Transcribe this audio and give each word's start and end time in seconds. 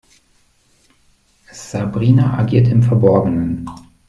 Sabrina 1.53 2.35
agiert 2.39 2.69
im 2.69 2.81
Verborgenen. 2.81 3.67